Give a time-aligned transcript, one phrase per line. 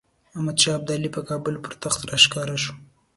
[0.35, 2.73] احمدشاه ابدالي په کابل پر تخت راښکاره شو.